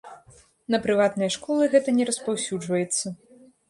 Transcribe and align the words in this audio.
На 0.75 0.79
прыватныя 0.85 1.33
школы 1.37 1.71
гэта 1.77 1.97
не 2.01 2.11
распаўсюджваецца. 2.13 3.19